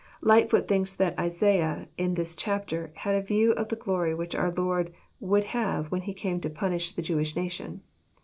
Lightfoot 0.23 0.67
thinks 0.67 0.95
that 0.95 1.13
Isaiah 1.19 1.87
in 1.95 2.15
this 2.15 2.35
chapter 2.35 2.89
had 2.95 3.13
a 3.13 3.21
view 3.21 3.51
of 3.51 3.69
the 3.69 3.75
glory 3.75 4.15
which 4.15 4.33
our 4.33 4.49
Lord 4.51 4.91
would 5.19 5.43
have 5.53 5.91
when 5.91 6.01
He 6.01 6.13
came 6.15 6.41
to 6.41 6.49
punish 6.49 6.89
the 6.89 7.03
Jewish 7.03 7.35
nation. 7.35 7.83